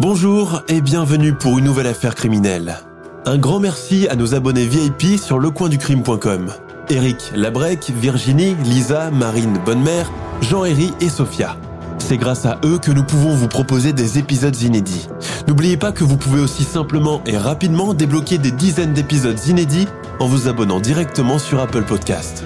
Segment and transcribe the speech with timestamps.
[0.00, 2.78] Bonjour et bienvenue pour une nouvelle affaire criminelle.
[3.26, 6.52] Un grand merci à nos abonnés VIP sur lecoinducrime.com.
[6.88, 10.08] Eric Labrec, Virginie, Lisa, Marine Bonnemère,
[10.40, 11.56] Jean-Héry et Sophia.
[11.98, 15.08] C'est grâce à eux que nous pouvons vous proposer des épisodes inédits.
[15.48, 19.88] N'oubliez pas que vous pouvez aussi simplement et rapidement débloquer des dizaines d'épisodes inédits
[20.20, 22.44] en vous abonnant directement sur Apple Podcast.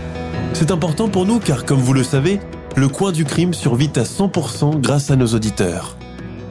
[0.55, 2.41] C'est important pour nous car, comme vous le savez,
[2.77, 5.99] le coin du crime survit à 100% grâce à nos auditeurs.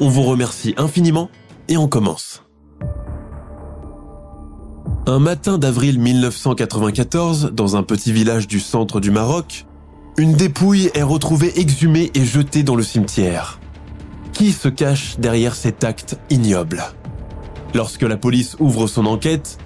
[0.03, 1.29] On vous remercie infiniment
[1.67, 2.43] et on commence.
[5.05, 9.67] Un matin d'avril 1994, dans un petit village du centre du Maroc,
[10.17, 13.59] une dépouille est retrouvée exhumée et jetée dans le cimetière.
[14.33, 16.81] Qui se cache derrière cet acte ignoble?
[17.75, 19.59] Lorsque la police ouvre son enquête,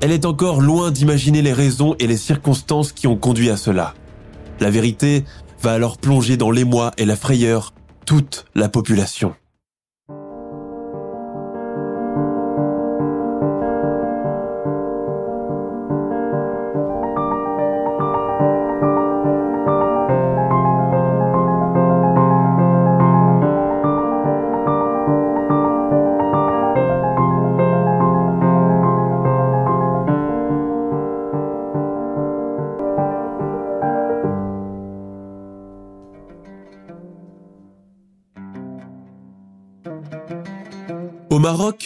[0.00, 3.92] elle est encore loin d'imaginer les raisons et les circonstances qui ont conduit à cela.
[4.58, 5.24] La vérité
[5.60, 7.74] va alors plonger dans l'émoi et la frayeur
[8.06, 9.34] toute la population.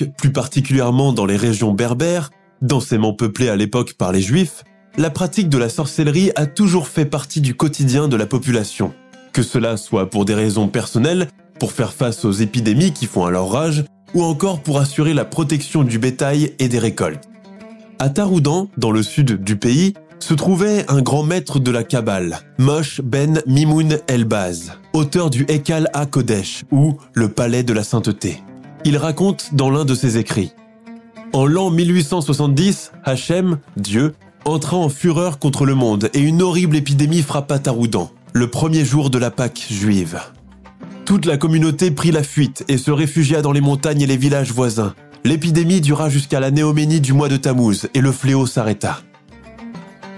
[0.04, 2.30] Plus particulièrement dans les régions berbères,
[2.62, 4.64] densément peuplées à l'époque par les juifs,
[4.98, 8.94] la pratique de la sorcellerie a toujours fait partie du quotidien de la population.
[9.32, 13.52] Que cela soit pour des raisons personnelles, pour faire face aux épidémies qui font alors
[13.52, 13.84] rage,
[14.14, 17.28] ou encore pour assurer la protection du bétail et des récoltes.
[17.98, 22.40] À Taroudan, dans le sud du pays, se trouvait un grand maître de la Kabbale,
[22.58, 28.42] Mosh Ben Mimoun El-Baz, auteur du Ekal HaKodesh, ou le palais de la sainteté.
[28.84, 30.52] Il raconte dans l'un de ses écrits.
[31.32, 34.14] En l'an 1870, Hachem, Dieu,
[34.44, 39.10] entra en fureur contre le monde et une horrible épidémie frappa Taroudan, le premier jour
[39.10, 40.20] de la Pâque juive.
[41.04, 44.52] Toute la communauté prit la fuite et se réfugia dans les montagnes et les villages
[44.52, 44.94] voisins.
[45.24, 49.00] L'épidémie dura jusqu'à la néoménie du mois de Tammuz et le fléau s'arrêta.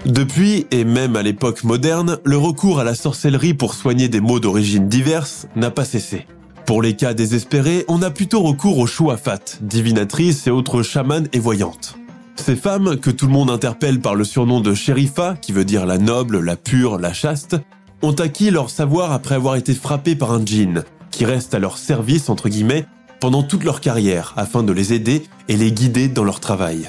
[0.05, 4.39] Depuis, et même à l'époque moderne, le recours à la sorcellerie pour soigner des maux
[4.39, 6.25] d'origine diverses n'a pas cessé.
[6.69, 11.39] Pour les cas désespérés, on a plutôt recours aux chouafat, divinatrices et autres chamanes et
[11.39, 11.95] voyantes.
[12.35, 15.87] Ces femmes, que tout le monde interpelle par le surnom de shérifa, qui veut dire
[15.87, 17.55] la noble, la pure, la chaste,
[18.03, 21.79] ont acquis leur savoir après avoir été frappées par un djinn, qui reste à leur
[21.79, 22.85] service, entre guillemets,
[23.19, 26.87] pendant toute leur carrière, afin de les aider et les guider dans leur travail.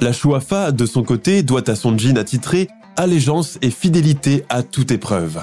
[0.00, 4.90] La chouafa, de son côté, doit à son djinn attitré allégeance et fidélité à toute
[4.90, 5.42] épreuve.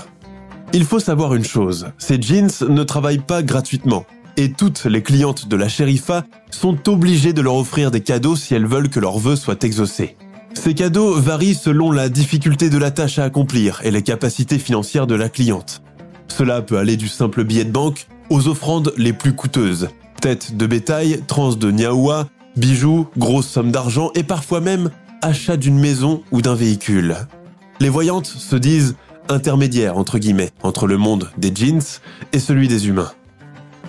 [0.76, 4.04] Il faut savoir une chose, ces jeans ne travaillent pas gratuitement.
[4.36, 8.56] Et toutes les clientes de la shérifa sont obligées de leur offrir des cadeaux si
[8.56, 10.18] elles veulent que leurs vœux soient exaucés.
[10.54, 15.08] Ces cadeaux varient selon la difficulté de la tâche à accomplir et les capacités financières
[15.08, 15.82] de la cliente.
[16.28, 19.88] Cela peut aller du simple billet de banque aux offrandes les plus coûteuses.
[20.20, 25.80] Tête de bétail, trans de niaoua, bijoux, grosses sommes d'argent et parfois même achat d'une
[25.80, 27.16] maison ou d'un véhicule.
[27.80, 28.96] Les voyantes se disent
[29.30, 31.82] intermédiaire entre guillemets entre le monde des jeans
[32.34, 33.12] et celui des humains.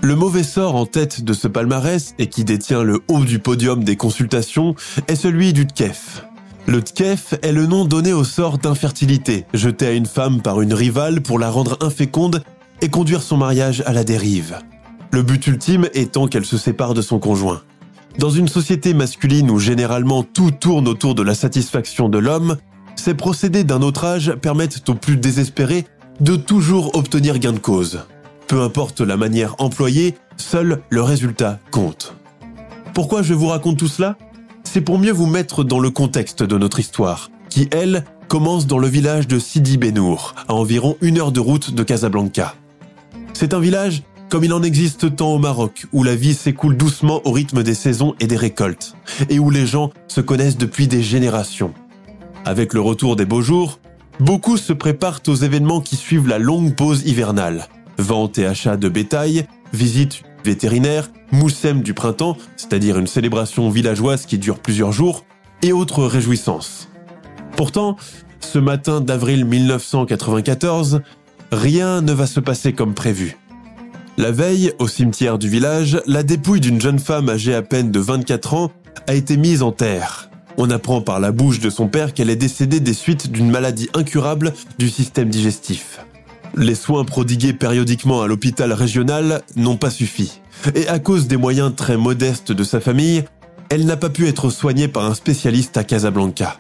[0.02, 3.82] Le mauvais sort en tête de ce palmarès et qui détient le haut du podium
[3.82, 4.74] des consultations
[5.08, 6.24] est celui du tkef.
[6.66, 10.74] Le tkef est le nom donné au sort d'infertilité, jeté à une femme par une
[10.74, 12.42] rivale pour la rendre inféconde
[12.82, 14.58] et conduire son mariage à la dérive.
[15.12, 17.62] Le but ultime étant qu'elle se sépare de son conjoint.
[18.18, 22.56] Dans une société masculine où généralement tout tourne autour de la satisfaction de l'homme,
[22.96, 25.86] ces procédés d'un autre âge permettent aux plus désespérés
[26.20, 28.00] de toujours obtenir gain de cause.
[28.48, 32.14] Peu importe la manière employée, seul le résultat compte.
[32.94, 34.16] Pourquoi je vous raconte tout cela?
[34.64, 38.78] C'est pour mieux vous mettre dans le contexte de notre histoire, qui, elle, commence dans
[38.78, 42.54] le village de Sidi Benour, à environ une heure de route de Casablanca.
[43.32, 47.20] C'est un village comme il en existe tant au Maroc, où la vie s'écoule doucement
[47.24, 48.96] au rythme des saisons et des récoltes,
[49.28, 51.72] et où les gens se connaissent depuis des générations.
[52.46, 53.80] Avec le retour des beaux jours,
[54.20, 57.66] beaucoup se préparent aux événements qui suivent la longue pause hivernale.
[57.98, 64.38] Vente et achat de bétail, visite vétérinaire, moussem du printemps, c'est-à-dire une célébration villageoise qui
[64.38, 65.24] dure plusieurs jours,
[65.62, 66.88] et autres réjouissances.
[67.56, 67.96] Pourtant,
[68.38, 71.00] ce matin d'avril 1994,
[71.50, 73.36] rien ne va se passer comme prévu.
[74.18, 77.98] La veille, au cimetière du village, la dépouille d'une jeune femme âgée à peine de
[77.98, 78.70] 24 ans
[79.08, 80.30] a été mise en terre.
[80.58, 83.90] On apprend par la bouche de son père qu'elle est décédée des suites d'une maladie
[83.94, 86.00] incurable du système digestif.
[86.56, 90.40] Les soins prodigués périodiquement à l'hôpital régional n'ont pas suffi.
[90.74, 93.24] Et à cause des moyens très modestes de sa famille,
[93.68, 96.58] elle n'a pas pu être soignée par un spécialiste à Casablanca.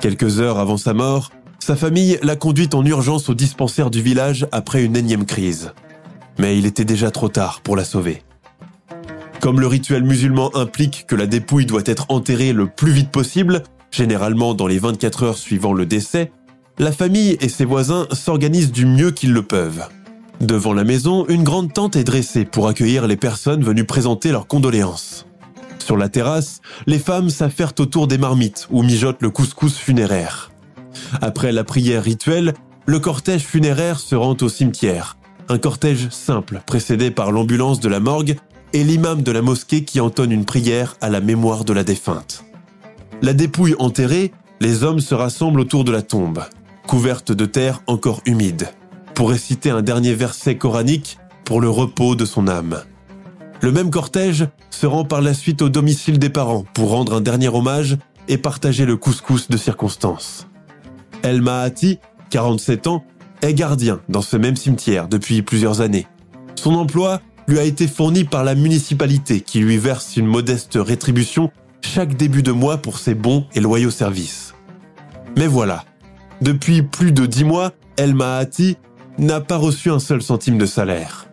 [0.00, 4.46] Quelques heures avant sa mort, sa famille l'a conduite en urgence au dispensaire du village
[4.52, 5.72] après une énième crise.
[6.38, 8.22] Mais il était déjà trop tard pour la sauver.
[9.40, 13.62] Comme le rituel musulman implique que la dépouille doit être enterrée le plus vite possible,
[13.92, 16.32] généralement dans les 24 heures suivant le décès,
[16.78, 19.86] la famille et ses voisins s'organisent du mieux qu'ils le peuvent.
[20.40, 24.46] Devant la maison, une grande tente est dressée pour accueillir les personnes venues présenter leurs
[24.46, 25.26] condoléances.
[25.78, 30.50] Sur la terrasse, les femmes s'affairent autour des marmites où mijote le couscous funéraire.
[31.20, 32.54] Après la prière rituelle,
[32.86, 35.16] le cortège funéraire se rend au cimetière.
[35.48, 38.36] Un cortège simple, précédé par l'ambulance de la morgue
[38.72, 42.44] et l'imam de la mosquée qui entonne une prière à la mémoire de la défunte.
[43.22, 46.42] La dépouille enterrée, les hommes se rassemblent autour de la tombe
[46.88, 48.70] couverte de terre encore humide,
[49.14, 52.82] pour réciter un dernier verset coranique pour le repos de son âme.
[53.60, 57.20] Le même cortège se rend par la suite au domicile des parents pour rendre un
[57.20, 60.48] dernier hommage et partager le couscous de circonstance.
[61.22, 61.98] El Mahati,
[62.30, 63.04] 47 ans,
[63.42, 66.06] est gardien dans ce même cimetière depuis plusieurs années.
[66.54, 71.50] Son emploi lui a été fourni par la municipalité qui lui verse une modeste rétribution
[71.80, 74.54] chaque début de mois pour ses bons et loyaux services.
[75.36, 75.84] Mais voilà,
[76.42, 78.76] depuis plus de dix mois, El Mahati
[79.18, 81.26] n'a pas reçu un seul centime de salaire.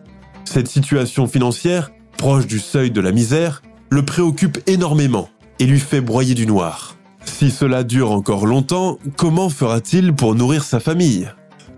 [0.44, 5.28] Cette situation financière, proche du seuil de la misère, le préoccupe énormément
[5.58, 6.96] et lui fait broyer du noir.
[7.24, 11.28] Si cela dure encore longtemps, comment fera-t-il pour nourrir sa famille?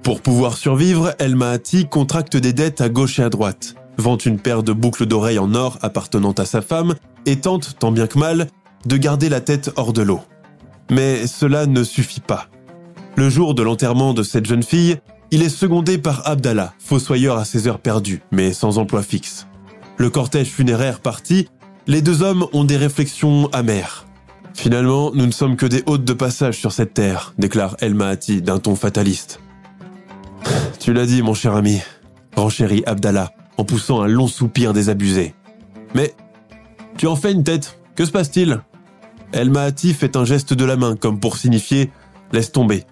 [0.03, 4.39] Pour pouvoir survivre, El Mahati contracte des dettes à gauche et à droite, vend une
[4.39, 6.95] paire de boucles d'oreilles en or appartenant à sa femme
[7.27, 8.49] et tente, tant bien que mal,
[8.87, 10.21] de garder la tête hors de l'eau.
[10.91, 12.47] Mais cela ne suffit pas.
[13.17, 14.97] Le jour de l'enterrement de cette jeune fille,
[15.31, 19.47] il est secondé par Abdallah, fossoyeur à ses heures perdues, mais sans emploi fixe.
[19.99, 21.49] Le cortège funéraire parti,
[21.87, 24.07] les deux hommes ont des réflexions amères.
[24.55, 28.41] Finalement, nous ne sommes que des hôtes de passage sur cette terre, déclare El Mahati
[28.41, 29.41] d'un ton fataliste.
[30.79, 31.81] Tu l'as dit, mon cher ami,
[32.37, 35.35] renchérit Abdallah en poussant un long soupir désabusé.
[35.95, 36.15] Mais
[36.97, 38.61] tu en fais une tête, que se passe-t-il?
[39.33, 41.91] El Mahati fait un geste de la main comme pour signifier
[42.33, 42.85] Laisse tomber.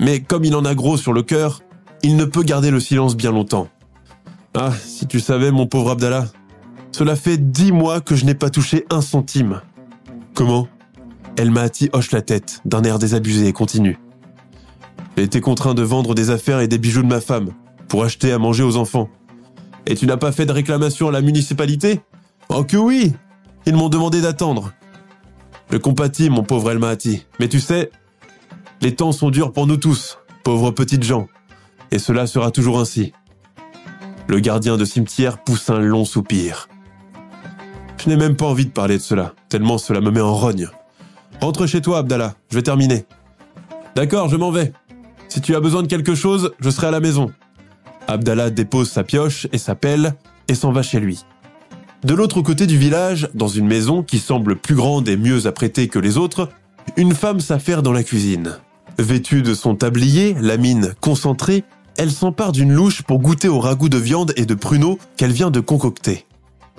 [0.00, 1.62] Mais comme il en a gros sur le cœur,
[2.02, 3.68] il ne peut garder le silence bien longtemps.
[4.54, 6.26] Ah, si tu savais, mon pauvre Abdallah,
[6.92, 9.60] cela fait dix mois que je n'ai pas touché un centime.
[10.34, 10.68] Comment?
[11.36, 13.98] El Mahati hoche la tête, d'un air désabusé et continue.
[15.16, 17.50] J'ai été contraint de vendre des affaires et des bijoux de ma femme,
[17.88, 19.08] pour acheter à manger aux enfants.
[19.88, 22.00] Et tu n'as pas fait de réclamation à la municipalité
[22.50, 23.14] Oh que oui
[23.64, 24.72] Ils m'ont demandé d'attendre.
[25.72, 27.90] Je compatis, mon pauvre El Mahati, mais tu sais,
[28.82, 31.26] les temps sont durs pour nous tous, pauvres petites gens,
[31.90, 33.14] et cela sera toujours ainsi.
[34.28, 36.68] Le gardien de cimetière pousse un long soupir.
[37.96, 40.68] Je n'ai même pas envie de parler de cela, tellement cela me met en rogne.
[41.40, 43.06] Rentre chez toi, Abdallah, je vais terminer.
[43.94, 44.72] D'accord, je m'en vais.
[45.28, 47.30] Si tu as besoin de quelque chose, je serai à la maison.
[48.08, 50.14] Abdallah dépose sa pioche et sa pelle
[50.48, 51.24] et s'en va chez lui.
[52.04, 55.88] De l'autre côté du village, dans une maison qui semble plus grande et mieux apprêtée
[55.88, 56.48] que les autres,
[56.96, 58.56] une femme s'affaire dans la cuisine.
[58.98, 61.64] Vêtue de son tablier, la mine concentrée,
[61.98, 65.50] elle s'empare d'une louche pour goûter au ragoût de viande et de pruneaux qu'elle vient
[65.50, 66.26] de concocter.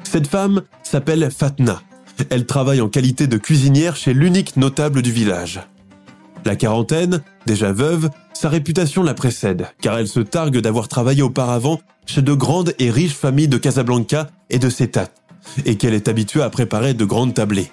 [0.04, 1.82] Cette femme s'appelle Fatna.
[2.30, 5.62] Elle travaille en qualité de cuisinière chez l'unique notable du village.
[6.46, 8.10] La quarantaine, déjà veuve,
[8.40, 12.90] sa réputation la précède, car elle se targue d'avoir travaillé auparavant chez de grandes et
[12.90, 15.10] riches familles de Casablanca et de Setat,
[15.66, 17.70] et qu'elle est habituée à préparer de grandes tablées.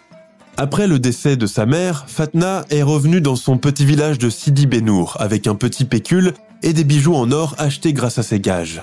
[0.57, 4.67] Après le décès de sa mère, Fatna est revenue dans son petit village de Sidi
[4.67, 8.83] Benour avec un petit pécule et des bijoux en or achetés grâce à ses gages.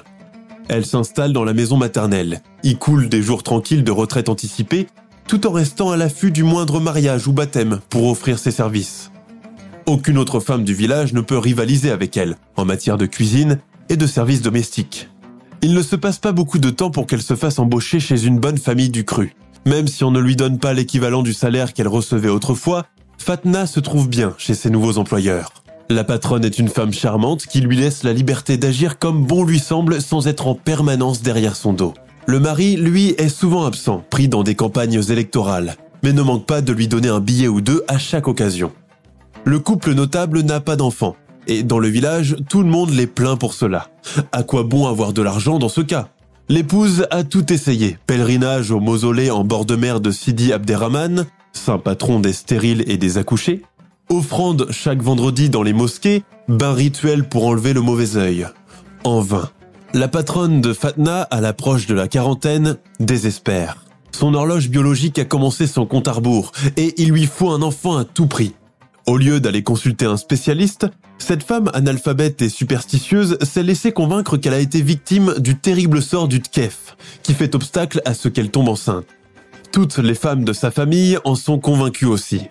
[0.70, 4.88] Elle s'installe dans la maison maternelle, y coule des jours tranquilles de retraite anticipée,
[5.28, 9.12] tout en restant à l'affût du moindre mariage ou baptême pour offrir ses services.
[9.86, 13.60] Aucune autre femme du village ne peut rivaliser avec elle en matière de cuisine
[13.90, 15.10] et de services domestiques.
[15.62, 18.40] Il ne se passe pas beaucoup de temps pour qu'elle se fasse embaucher chez une
[18.40, 19.36] bonne famille du cru,
[19.66, 22.86] même si on ne lui donne pas l'équivalent du salaire qu'elle recevait autrefois,
[23.18, 25.52] Fatna se trouve bien chez ses nouveaux employeurs.
[25.90, 29.60] La patronne est une femme charmante qui lui laisse la liberté d'agir comme bon lui
[29.60, 31.94] semble sans être en permanence derrière son dos.
[32.26, 36.62] Le mari, lui, est souvent absent, pris dans des campagnes électorales, mais ne manque pas
[36.62, 38.72] de lui donner un billet ou deux à chaque occasion.
[39.46, 43.38] Le couple notable n'a pas d'enfants, et dans le village, tout le monde les plaint
[43.38, 43.90] pour cela.
[44.32, 46.08] À quoi bon avoir de l'argent dans ce cas?
[46.48, 47.98] L'épouse a tout essayé.
[48.08, 52.98] Pèlerinage au mausolée en bord de mer de Sidi Abderrahman, saint patron des stériles et
[52.98, 53.64] des accouchés,
[54.10, 58.48] offrande chaque vendredi dans les mosquées, bain rituel pour enlever le mauvais œil.
[59.04, 59.50] En vain.
[59.94, 63.84] La patronne de Fatna, à l'approche de la quarantaine, désespère.
[64.12, 67.98] Son horloge biologique a commencé son compte à rebours et il lui faut un enfant
[67.98, 68.54] à tout prix.
[69.06, 74.54] Au lieu d'aller consulter un spécialiste, cette femme analphabète et superstitieuse s'est laissée convaincre qu'elle
[74.54, 78.70] a été victime du terrible sort du tkef, qui fait obstacle à ce qu'elle tombe
[78.70, 79.06] enceinte.
[79.74, 82.44] Toutes les femmes de sa famille en sont convaincues aussi.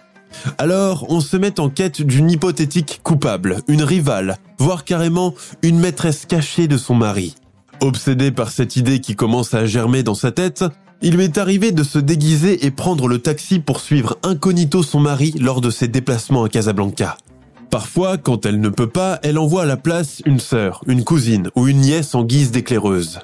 [0.59, 6.27] Alors, on se met en quête d'une hypothétique coupable, une rivale, voire carrément une maîtresse
[6.27, 7.35] cachée de son mari.
[7.81, 10.65] Obsédé par cette idée qui commence à germer dans sa tête,
[11.03, 15.01] il lui est arrivé de se déguiser et prendre le taxi pour suivre incognito son
[15.01, 17.17] mari lors de ses déplacements à Casablanca.
[17.71, 21.51] Parfois, quand elle ne peut pas, elle envoie à la place une sœur, une cousine
[21.57, 23.19] ou une nièce en guise d'éclaireuse.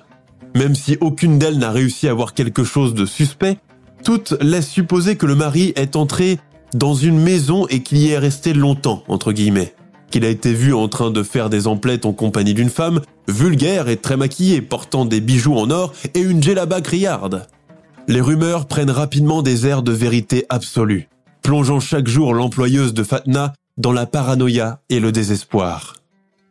[0.57, 3.59] Même si aucune d'elles n'a réussi à voir quelque chose de suspect,
[4.03, 6.39] toutes laissent supposer que le mari est entré
[6.75, 9.75] dans une maison et qu'il y est resté longtemps, entre guillemets.
[10.11, 13.89] Qu'il a été vu en train de faire des emplettes en compagnie d'une femme, vulgaire
[13.89, 17.47] et très maquillée, portant des bijoux en or et une djellaba criarde.
[18.09, 21.11] Les rumeurs prennent rapidement des airs de vérité absolue,
[21.43, 25.97] plongeant chaque jour l'employeuse de Fatna dans la paranoïa et le désespoir.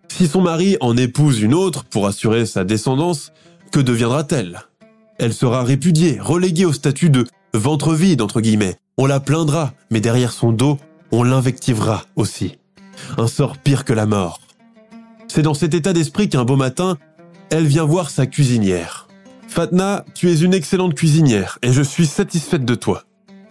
[0.07, 3.31] Si son mari en épouse une autre pour assurer sa descendance,
[3.71, 4.61] que deviendra-t-elle?
[5.17, 9.99] Elle sera répudiée, reléguée au statut de ventre vide, entre guillemets, on la plaindra, mais
[9.99, 10.77] derrière son dos,
[11.11, 12.59] on l'invectivera aussi.
[13.17, 14.41] Un sort pire que la mort.
[15.27, 16.97] C'est dans cet état d'esprit qu'un beau matin,
[17.49, 19.06] elle vient voir sa cuisinière.
[19.47, 23.03] Fatna, tu es une excellente cuisinière et je suis satisfaite de toi.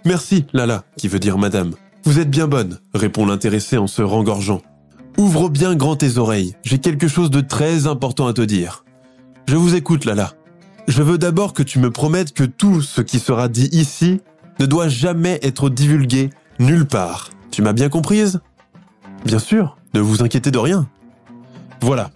[0.04, 1.72] Merci, Lala, qui veut dire madame.
[2.04, 4.62] Vous êtes bien bonne, répond l'intéressé en se rengorgeant.
[5.18, 8.84] Ouvre bien grand tes oreilles, j'ai quelque chose de très important à te dire.
[9.48, 10.32] Je vous écoute, Lala.
[10.86, 14.20] Je veux d'abord que tu me promettes que tout ce qui sera dit ici
[14.60, 17.30] ne doit jamais être divulgué nulle part.
[17.50, 18.40] Tu m'as bien comprise?
[19.24, 20.88] Bien sûr, ne vous inquiétez de rien.
[21.80, 22.10] Voilà,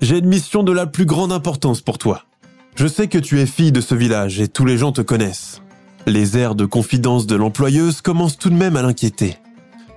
[0.00, 2.25] j'ai une mission de la plus grande importance pour toi.
[2.76, 5.62] Je sais que tu es fille de ce village et tous les gens te connaissent.
[6.06, 9.38] Les airs de confidence de l'employeuse commencent tout de même à l'inquiéter.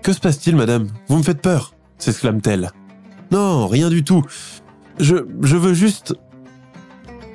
[0.01, 0.87] Que se passe-t-il, madame?
[1.09, 2.71] Vous me faites peur s'exclame-t-elle.
[3.31, 4.23] Non, rien du tout.
[4.97, 6.15] Je, je veux juste...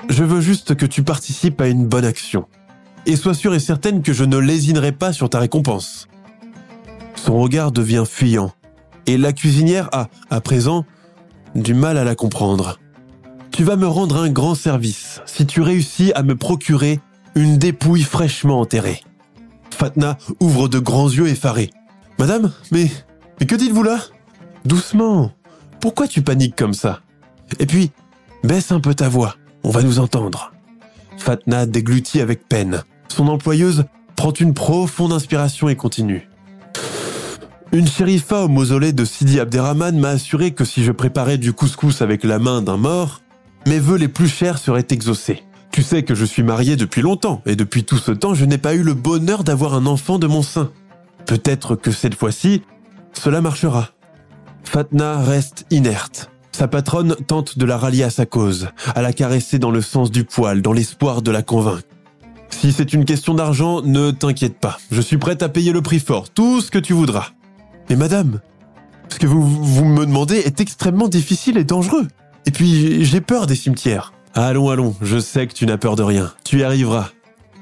[0.08, 2.46] Je veux juste que tu participes à une bonne action
[3.04, 6.08] et sois sûre et certaine que je ne lésinerai pas sur ta récompense.
[7.16, 8.52] Son regard devient fuyant,
[9.06, 10.84] et la cuisinière a, à présent,
[11.54, 12.78] du mal à la comprendre.
[13.54, 16.99] Tu vas me rendre un grand service si tu réussis à me procurer
[17.37, 19.00] une dépouille fraîchement enterrée.
[19.70, 21.70] Fatna ouvre de grands yeux effarés.
[22.18, 22.90] Madame, mais,
[23.38, 24.00] mais que dites-vous là?
[24.64, 25.30] Doucement.
[25.78, 27.02] Pourquoi tu paniques comme ça?
[27.61, 27.92] Et puis,
[28.42, 30.52] baisse un peu ta voix, on va nous entendre.
[31.16, 32.82] Fatna déglutit avec peine.
[33.06, 33.84] Son employeuse
[34.16, 36.28] prend une profonde inspiration et continue.
[37.70, 42.02] Une shérifa au mausolée de Sidi Abderrahman m'a assuré que si je préparais du couscous
[42.02, 43.20] avec la main d'un mort,
[43.66, 45.42] mes vœux les plus chers seraient exaucés.
[45.71, 48.59] Tu sais que je suis marié depuis longtemps, et depuis tout ce temps, je n'ai
[48.59, 50.71] pas eu le bonheur d'avoir un enfant de mon sein.
[51.26, 52.62] Peut-être que cette fois-ci,
[53.12, 53.88] cela marchera.
[54.62, 56.30] Fatna reste inerte.
[56.52, 60.12] Sa patronne tente de la rallier à sa cause, à la caresser dans le sens
[60.12, 61.83] du poil, dans l'espoir de la convaincre.
[62.50, 64.78] Si c'est une question d'argent, ne t'inquiète pas.
[64.92, 67.30] Je suis prête à payer le prix fort, tout ce que tu voudras.
[67.90, 68.38] Mais madame,
[69.09, 72.06] ce que vous, vous me demandez est extrêmement difficile et dangereux.
[72.46, 74.12] Et puis, j'ai peur des cimetières.
[74.34, 76.32] Allons, allons, je sais que tu n'as peur de rien.
[76.44, 77.10] Tu y arriveras.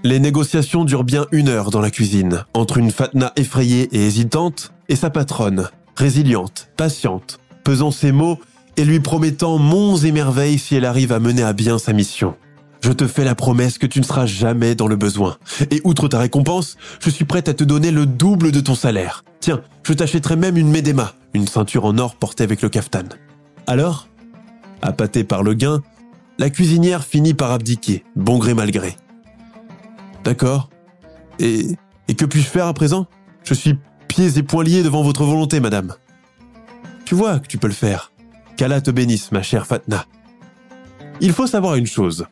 [0.05, 4.73] Les négociations durent bien une heure dans la cuisine, entre une Fatna effrayée et hésitante
[4.89, 8.41] et sa patronne, résiliente, patiente, pesant ses mots
[8.77, 12.35] et lui promettant monts et merveilles si elle arrive à mener à bien sa mission.
[12.81, 15.37] Je te fais la promesse que tu ne seras jamais dans le besoin.
[15.71, 19.25] Et outre ta récompense, je suis prête à te donner le double de ton salaire.
[19.39, 23.05] Tiens, je t'achèterai même une médéma, une ceinture en or portée avec le kaftan.
[23.69, 24.09] Alors,
[24.83, 25.83] appâtée par le gain,
[26.39, 28.97] la cuisinière finit par abdiquer, bon gré mal gré.
[30.25, 30.69] D'accord?
[31.39, 31.69] Et,
[32.09, 33.07] et que puis-je faire à présent?
[33.45, 35.95] Je suis pieds et poings liés devant votre volonté, madame.
[37.05, 38.13] Tu vois que tu peux le faire.
[38.57, 40.05] Qu'Allah te bénisse, ma chère Fatna.
[41.21, 42.27] Il faut savoir une chose.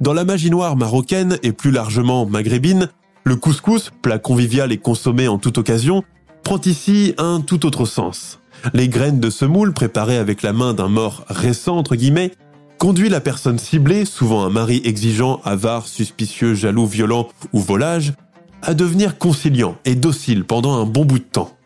[0.00, 2.88] Dans la magie noire marocaine et plus largement maghrébine,
[3.24, 6.02] le couscous, plat convivial et consommé en toute occasion,
[6.42, 8.40] prend ici un tout autre sens.
[8.74, 12.32] Les graines de semoule préparées avec la main d'un mort récent, entre guillemets,
[12.78, 18.14] conduit la personne ciblée, souvent un mari exigeant, avare, suspicieux, jaloux, violent ou volage,
[18.62, 21.56] à devenir conciliant et docile pendant un bon bout de temps.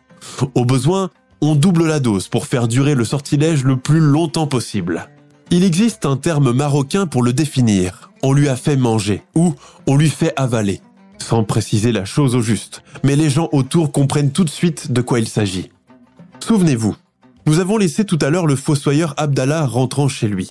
[0.55, 1.09] Au besoin,
[1.41, 5.07] on double la dose pour faire durer le sortilège le plus longtemps possible.
[5.51, 8.11] Il existe un terme marocain pour le définir.
[8.23, 9.53] On lui a fait manger ou
[9.85, 10.81] on lui fait avaler,
[11.19, 15.01] sans préciser la chose au juste, mais les gens autour comprennent tout de suite de
[15.01, 15.69] quoi il s'agit.
[16.39, 16.95] Souvenez-vous,
[17.45, 20.49] nous avons laissé tout à l'heure le fossoyeur Abdallah rentrant chez lui.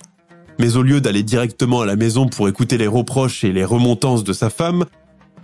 [0.59, 4.23] Mais au lieu d'aller directement à la maison pour écouter les reproches et les remontances
[4.23, 4.85] de sa femme,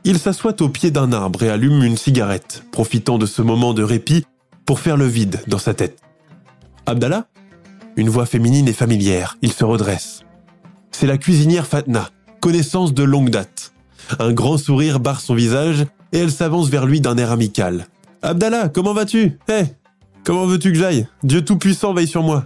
[0.04, 3.84] il s'assoit au pied d'un arbre et allume une cigarette, profitant de ce moment de
[3.84, 4.26] répit
[4.66, 6.00] pour faire le vide dans sa tête.
[6.86, 7.28] Abdallah
[7.96, 10.24] Une voix féminine et familière, il se redresse.
[10.92, 12.10] C'est la cuisinière Fatna,
[12.42, 13.74] connaissance de longue date.
[14.20, 17.88] Un grand sourire barre son visage et elle s'avance vers lui d'un air amical.
[18.22, 19.38] Abdallah, comment vas-tu?
[19.48, 19.66] Hé
[20.24, 22.46] Comment veux-tu que j'aille Dieu Tout-Puissant veille sur moi.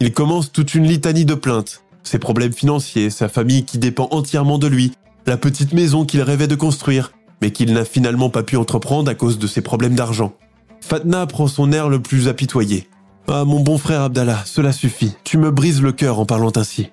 [0.00, 1.84] Il commence toute une litanie de plaintes.
[2.02, 4.92] Ses problèmes financiers, sa famille qui dépend entièrement de lui,
[5.26, 9.14] la petite maison qu'il rêvait de construire, mais qu'il n'a finalement pas pu entreprendre à
[9.14, 10.32] cause de ses problèmes d'argent.
[10.80, 12.88] Fatna prend son air le plus apitoyé.
[13.28, 16.90] Ah mon bon frère Abdallah, cela suffit, tu me brises le cœur en parlant ainsi.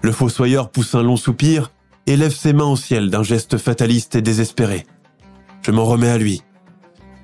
[0.00, 1.72] Le fossoyeur pousse un long soupir
[2.06, 4.86] et lève ses mains au ciel d'un geste fataliste et désespéré.
[5.60, 6.42] Je m'en remets à lui.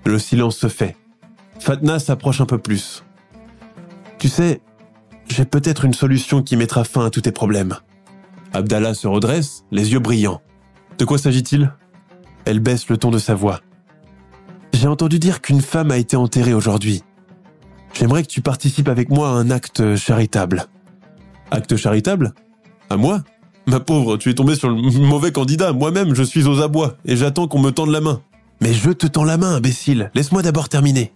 [0.05, 0.95] Le silence se fait.
[1.59, 3.05] Fatna s'approche un peu plus.
[4.19, 4.61] Tu sais,
[5.29, 7.77] j'ai peut-être une solution qui mettra fin à tous tes problèmes.
[8.53, 10.41] Abdallah se redresse, les yeux brillants.
[10.99, 11.73] De quoi s'agit-il?
[12.45, 13.61] Elle baisse le ton de sa voix.
[14.73, 17.03] J'ai entendu dire qu'une femme a été enterrée aujourd'hui.
[17.93, 20.67] J'aimerais que tu participes avec moi à un acte charitable.
[21.51, 22.33] Acte charitable?
[22.91, 23.23] À moi?
[23.67, 25.73] Ma pauvre, tu es tombé sur le mauvais candidat.
[25.73, 28.23] Moi-même, je suis aux abois et j'attends qu'on me tende la main.
[28.61, 30.11] Mais je te tends la main, imbécile.
[30.15, 31.13] Laisse-moi d'abord terminer.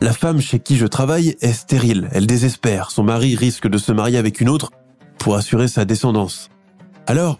[0.00, 3.92] La femme chez qui je travaille est stérile, elle désespère, son mari risque de se
[3.92, 4.70] marier avec une autre
[5.18, 6.50] pour assurer sa descendance.
[7.06, 7.38] Alors,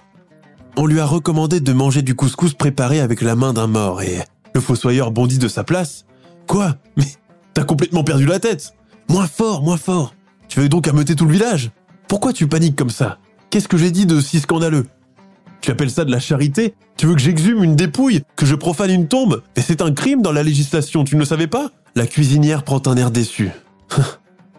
[0.76, 4.02] on lui a recommandé de manger du couscous préparé avec la main d'un mort.
[4.02, 4.18] Et
[4.54, 6.04] le fossoyeur bondit de sa place.
[6.46, 6.76] Quoi?
[6.96, 7.06] Mais
[7.52, 8.74] t'as complètement perdu la tête.
[9.08, 10.14] Moins fort, moins fort.
[10.48, 11.70] Tu veux donc ameuter tout le village?
[12.08, 13.18] Pourquoi tu paniques comme ça?
[13.50, 14.86] Qu'est-ce que j'ai dit de si scandaleux?
[15.60, 16.74] Tu appelles ça de la charité?
[16.96, 18.22] Tu veux que j'exhume une dépouille?
[18.36, 19.42] Que je profane une tombe?
[19.56, 21.70] Et c'est un crime dans la législation, tu ne le savais pas?
[21.94, 23.50] La cuisinière prend un air déçu.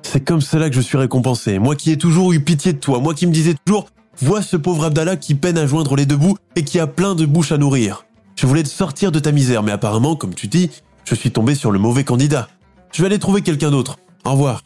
[0.02, 1.60] C'est comme cela que je suis récompensé.
[1.60, 3.88] Moi qui ai toujours eu pitié de toi, moi qui me disais toujours
[4.22, 7.16] Vois ce pauvre Abdallah qui peine à joindre les deux bouts et qui a plein
[7.16, 8.06] de bouches à nourrir.
[8.36, 10.72] Je voulais te sortir de ta misère, mais apparemment, comme tu dis,
[11.04, 12.48] je suis tombé sur le mauvais candidat.
[12.94, 13.98] Je vais aller trouver quelqu'un d'autre.
[14.24, 14.62] Au revoir.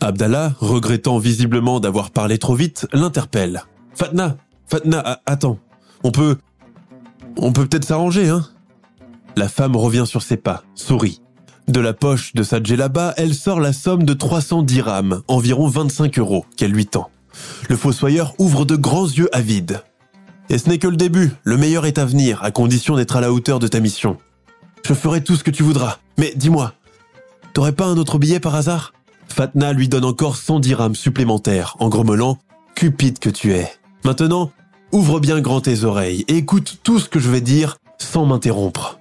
[0.00, 3.64] Abdallah, regrettant visiblement d'avoir parlé trop vite, l'interpelle.
[3.94, 5.58] Fatna, Fatna, attends.
[6.04, 6.36] On peut...
[7.38, 8.44] On peut peut-être s'arranger, hein?
[9.36, 11.21] La femme revient sur ses pas, sourit.
[11.68, 16.18] De la poche de sa djellaba, elle sort la somme de 300 dirhams, environ 25
[16.18, 17.10] euros, qu'elle lui tend.
[17.68, 19.82] Le fossoyeur ouvre de grands yeux avides.
[20.50, 23.20] Et ce n'est que le début, le meilleur est à venir, à condition d'être à
[23.20, 24.18] la hauteur de ta mission.
[24.84, 26.74] Je ferai tout ce que tu voudras, mais dis-moi,
[27.54, 28.92] t'aurais pas un autre billet par hasard?
[29.28, 32.38] Fatna lui donne encore 100 dirhams supplémentaires, en grommelant
[32.74, 33.72] «Cupide que tu es!»
[34.04, 34.50] Maintenant,
[34.90, 38.98] ouvre bien grand tes oreilles et écoute tout ce que je vais dire sans m'interrompre.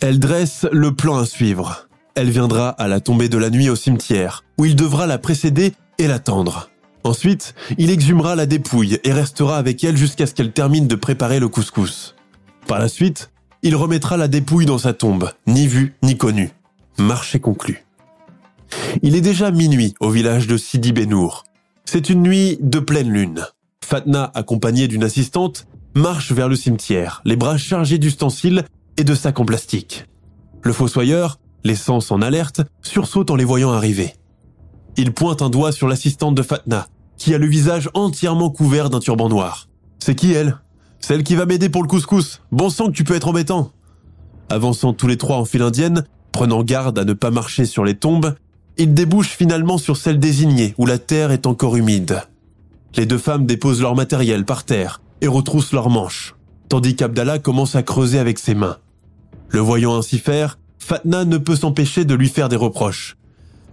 [0.00, 1.86] Elle dresse le plan à suivre.
[2.14, 5.72] Elle viendra à la tombée de la nuit au cimetière, où il devra la précéder
[5.98, 6.70] et l'attendre.
[7.04, 11.38] Ensuite, il exhumera la dépouille et restera avec elle jusqu'à ce qu'elle termine de préparer
[11.40, 12.14] le couscous.
[12.66, 13.30] Par la suite,
[13.62, 16.50] il remettra la dépouille dans sa tombe, ni vue ni connue.
[16.98, 17.84] Marché conclu.
[19.02, 21.44] Il est déjà minuit au village de Sidi Benour.
[21.84, 23.46] C'est une nuit de pleine lune.
[23.84, 28.64] Fatna, accompagnée d'une assistante, marche vers le cimetière, les bras chargés d'ustensiles
[28.96, 30.04] et de sacs en plastique.
[30.62, 34.14] Le fossoyeur, les sens en alerte, sursaute en les voyant arriver.
[34.96, 39.00] Il pointe un doigt sur l'assistante de Fatna, qui a le visage entièrement couvert d'un
[39.00, 39.68] turban noir.
[39.98, 40.58] C'est qui elle?
[41.00, 42.42] Celle qui va m'aider pour le couscous.
[42.52, 43.72] Bon sang que tu peux être embêtant.
[44.48, 47.94] Avançant tous les trois en file indienne, prenant garde à ne pas marcher sur les
[47.94, 48.34] tombes,
[48.76, 52.22] ils débouchent finalement sur celle désignée où la terre est encore humide.
[52.96, 56.34] Les deux femmes déposent leur matériel par terre et retroussent leurs manches,
[56.68, 58.78] tandis qu'Abdallah commence à creuser avec ses mains.
[59.48, 63.16] Le voyant ainsi faire, Fatna ne peut s'empêcher de lui faire des reproches.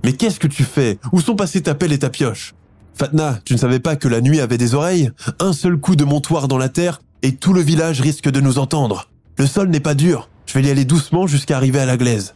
[0.04, 1.00] Mais qu'est-ce que tu fais?
[1.12, 2.54] Où sont passés ta pelle et ta pioche?
[2.94, 5.10] Fatna, tu ne savais pas que la nuit avait des oreilles?
[5.40, 8.60] Un seul coup de montoir dans la terre et tout le village risque de nous
[8.60, 9.10] entendre.
[9.38, 12.36] Le sol n'est pas dur, je vais y aller doucement jusqu'à arriver à la glaise.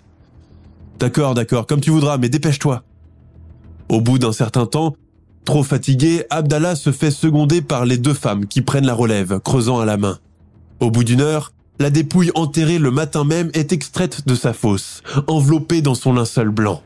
[0.99, 2.83] D'accord, d'accord, comme tu voudras, mais dépêche-toi.
[3.89, 4.95] Au bout d'un certain temps,
[5.45, 9.79] trop fatigué, Abdallah se fait seconder par les deux femmes qui prennent la relève, creusant
[9.79, 10.19] à la main.
[10.79, 15.01] Au bout d'une heure, la dépouille enterrée le matin même est extraite de sa fosse,
[15.25, 16.83] enveloppée dans son linceul blanc.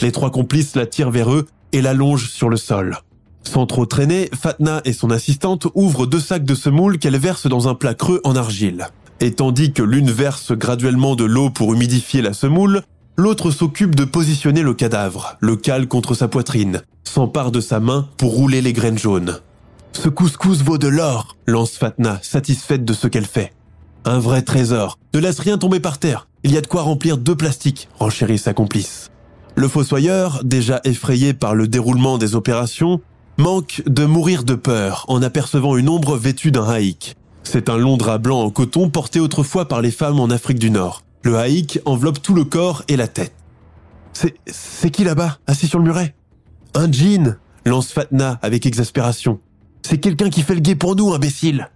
[0.00, 2.98] Les trois complices la tirent vers eux et la longent sur le sol.
[3.44, 7.68] Sans trop traîner, Fatna et son assistante ouvrent deux sacs de semoule qu'elles versent dans
[7.68, 8.88] un plat creux en argile.
[9.20, 12.82] Et tandis que l'une verse graduellement de l'eau pour humidifier la semoule,
[13.16, 18.08] l'autre s'occupe de positionner le cadavre, le cale contre sa poitrine, s'empare de sa main
[18.16, 19.38] pour rouler les graines jaunes.
[19.92, 23.52] Ce couscous vaut de l'or, lance Fatna, satisfaite de ce qu'elle fait.
[24.08, 24.98] Un vrai trésor.
[25.12, 26.28] Ne laisse rien tomber par terre.
[26.42, 29.10] Il y a de quoi remplir deux plastiques, renchérit sa complice.
[29.54, 33.02] Le fossoyeur, déjà effrayé par le déroulement des opérations,
[33.36, 37.16] manque de mourir de peur en apercevant une ombre vêtue d'un haïk.
[37.42, 40.70] C'est un long drap blanc en coton porté autrefois par les femmes en Afrique du
[40.70, 41.02] Nord.
[41.22, 43.34] Le haïk enveloppe tout le corps et la tête.
[44.14, 46.14] C'est, qui là-bas, assis sur le muret?
[46.72, 49.38] Un djinn, lance Fatna avec exaspération.
[49.82, 51.68] C'est quelqu'un qui fait le guet pour nous, imbécile.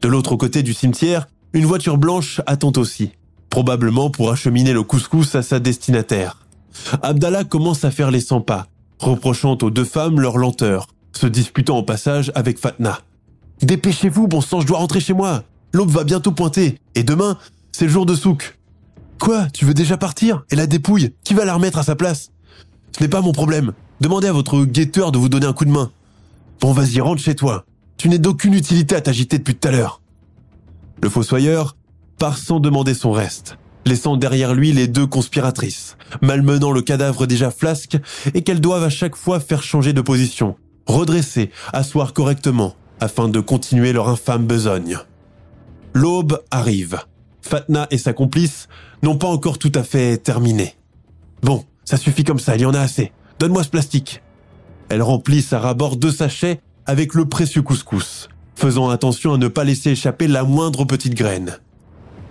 [0.00, 3.12] De l'autre côté du cimetière, une voiture blanche attend aussi,
[3.48, 6.44] probablement pour acheminer le couscous à sa destinataire.
[7.00, 8.66] Abdallah commence à faire les 100 pas,
[8.98, 12.98] reprochant aux deux femmes leur lenteur, se disputant au passage avec Fatna.
[13.62, 15.44] Dépêchez-vous, bon sang, je dois rentrer chez moi.
[15.72, 17.38] L'aube va bientôt pointer, et demain,
[17.70, 18.58] c'est le jour de souk.
[19.20, 20.42] Quoi, tu veux déjà partir?
[20.50, 22.32] Et la dépouille, qui va la remettre à sa place?
[22.96, 23.72] Ce n'est pas mon problème.
[24.00, 25.92] Demandez à votre guetteur de vous donner un coup de main.
[26.60, 27.64] Bon, vas-y, rentre chez toi.
[27.96, 30.00] Tu n'es d'aucune utilité à t'agiter depuis tout à l'heure.
[31.04, 31.76] Le fossoyeur
[32.18, 37.50] part sans demander son reste, laissant derrière lui les deux conspiratrices, malmenant le cadavre déjà
[37.50, 37.98] flasque
[38.32, 43.38] et qu'elles doivent à chaque fois faire changer de position, redresser, asseoir correctement, afin de
[43.40, 44.96] continuer leur infâme besogne.
[45.92, 47.00] L'aube arrive.
[47.42, 48.68] Fatna et sa complice
[49.02, 50.74] n'ont pas encore tout à fait terminé.
[51.42, 53.12] Bon, ça suffit comme ça, il y en a assez.
[53.40, 54.22] Donne-moi ce plastique.
[54.88, 59.64] Elle remplit sa rabord deux sachets avec le précieux couscous, faisant attention à ne pas
[59.64, 61.58] laisser échapper la moindre petite graine.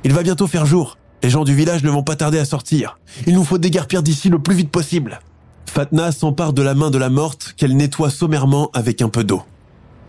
[0.04, 0.98] Il va bientôt faire jour.
[1.22, 2.98] Les gens du village ne vont pas tarder à sortir.
[3.26, 5.20] Il nous faut déguerpir d'ici le plus vite possible.
[5.66, 9.42] Fatna s'empare de la main de la morte qu'elle nettoie sommairement avec un peu d'eau.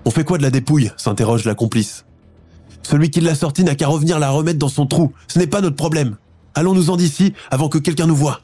[0.05, 2.05] On fait quoi de la dépouille s'interroge la complice.
[2.83, 5.12] Celui qui l'a sortie n'a qu'à revenir la remettre dans son trou.
[5.29, 6.16] Ce n'est pas notre problème.
[6.55, 8.40] Allons-nous-en d'ici avant que quelqu'un nous voie.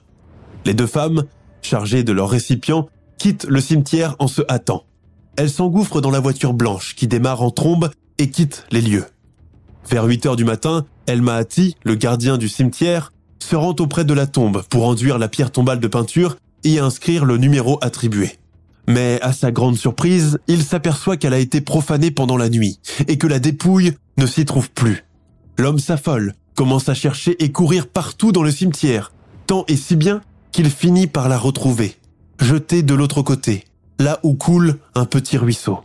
[0.65, 1.25] Les deux femmes,
[1.63, 4.85] chargées de leur récipient, quittent le cimetière en se hâtant.
[5.41, 9.07] Elles s'engouffrent dans la voiture blanche qui démarre en trombe et quitte les lieux.
[9.89, 14.13] Vers 8 heures du matin, El Mahati, le gardien du cimetière, se rend auprès de
[14.13, 18.33] la tombe pour enduire la pierre tombale de peinture et inscrire le numéro attribué.
[18.87, 23.17] Mais à sa grande surprise, il s'aperçoit qu'elle a été profanée pendant la nuit et
[23.17, 25.07] que la dépouille ne s'y trouve plus.
[25.57, 29.11] L'homme s'affole, commence à chercher et courir partout dans le cimetière,
[29.47, 30.21] tant et si bien
[30.53, 31.97] qu'il finit par la retrouver,
[32.39, 33.65] jetée de l'autre côté,
[34.01, 35.79] là où coule un petit ruisseau.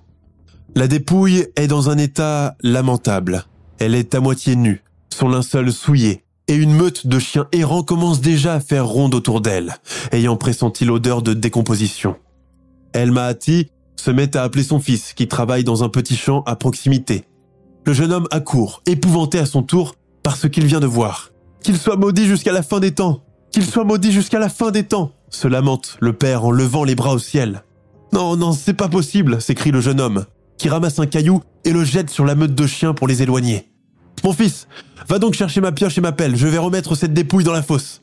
[0.73, 3.45] La dépouille est dans un état lamentable.
[3.77, 8.21] Elle est à moitié nue, son linceul souillé, et une meute de chiens errants commence
[8.21, 9.75] déjà à faire ronde autour d'elle,
[10.11, 12.15] ayant pressenti l'odeur de décomposition.
[12.93, 16.55] El Mahati se met à appeler son fils, qui travaille dans un petit champ à
[16.55, 17.25] proximité.
[17.85, 21.31] Le jeune homme accourt, épouvanté à son tour par ce qu'il vient de voir.
[21.61, 23.21] Qu'il soit maudit jusqu'à la fin des temps.
[23.51, 26.95] Qu'il soit maudit jusqu'à la fin des temps, se lamente le père en levant les
[26.95, 27.63] bras au ciel.
[28.15, 30.23] Non, non, c'est pas possible, s'écrie le jeune homme,
[30.57, 33.69] qui ramasse un caillou et le jette sur la meute de chiens pour les éloigner.
[34.23, 34.69] Mon fils,
[35.09, 37.61] va donc chercher ma pioche et ma pelle, je vais remettre cette dépouille dans la
[37.61, 38.01] fosse.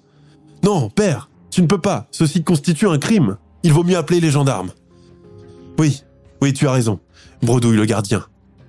[0.63, 3.39] Non, père, tu ne peux pas, ceci constitue un crime.
[3.63, 4.73] Il vaut mieux appeler les gendarmes.
[5.79, 6.03] Oui,
[6.43, 7.01] oui, tu as raison,
[7.41, 8.23] bredouille le gardien.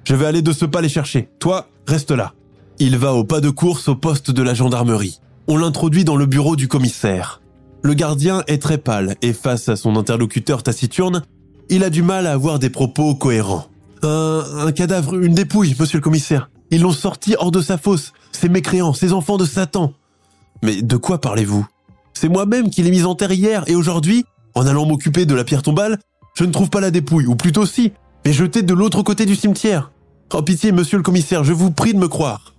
[0.05, 1.27] Je vais aller de ce pas les chercher.
[1.39, 2.31] Toi, reste là.
[2.79, 5.19] Il va au pas de course au poste de la gendarmerie.
[5.47, 7.41] On l'introduit dans le bureau du commissaire.
[7.83, 11.21] Le gardien est très pâle et face à son interlocuteur taciturne,
[11.69, 13.65] il a du mal à avoir des propos cohérents.
[14.03, 16.49] Un, cadavre, une dépouille, monsieur le commissaire.
[16.71, 18.13] Ils l'ont sorti hors de sa fosse.
[18.31, 19.93] Ces mécréants, ces enfants de Satan.
[20.63, 21.67] Mais de quoi parlez-vous?
[22.13, 24.23] C'est moi-même qui l'ai mise en terre hier et aujourd'hui,
[24.55, 25.99] en allant m'occuper de la pierre tombale,
[26.35, 27.91] je ne trouve pas la dépouille, ou plutôt si,
[28.25, 29.91] mais jetée de l'autre côté du cimetière.
[30.33, 32.53] Oh pitié, monsieur le commissaire, je vous prie de me croire.